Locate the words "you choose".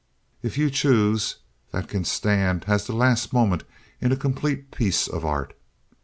0.57-1.35